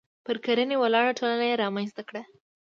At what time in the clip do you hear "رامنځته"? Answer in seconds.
1.63-2.01